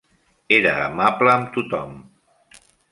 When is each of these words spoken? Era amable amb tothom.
Era 0.57 0.71
amable 0.87 1.31
amb 1.37 1.55
tothom. 1.59 1.97